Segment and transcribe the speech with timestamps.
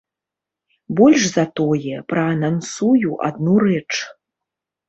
[0.99, 3.87] Больш за тое, праанансую адну рэч.